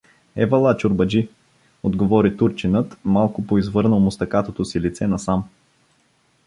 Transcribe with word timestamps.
—Евалла, 0.35 0.77
чорбаджи— 0.77 1.29
отговори 1.83 2.37
турчинът 2.37 2.97
малко 3.03 3.45
поизвърнал 3.47 3.99
мустакатото 3.99 4.65
си 4.65 4.81
лице 4.81 5.07
насам. 5.07 5.49